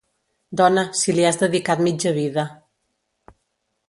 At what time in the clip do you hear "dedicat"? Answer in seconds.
1.43-1.83